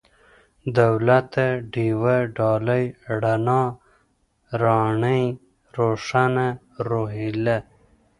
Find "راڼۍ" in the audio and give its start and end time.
4.63-5.23